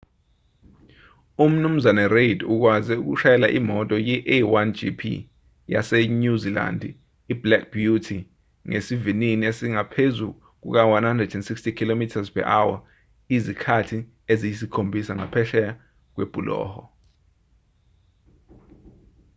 umnu 1.45 1.69
reid 2.15 2.39
ukwaze 2.53 2.93
ukushayela 3.01 3.47
imoto 3.59 3.95
ye-a1gp 4.07 5.01
yasenyuzilandi 5.73 6.89
iblack 7.33 7.63
beauty 7.75 8.19
ngesivinini 8.67 9.43
esingaphezu 9.51 10.27
kuka-160km/h 10.61 12.73
izikhathi 13.35 13.99
eziyisikhombisa 14.31 15.11
ngaphesheya 15.19 15.71
kwebhuloho 16.13 16.81